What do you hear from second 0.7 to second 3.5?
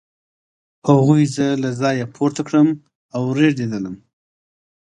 هغوی زه له ځایه پورته کړم او زه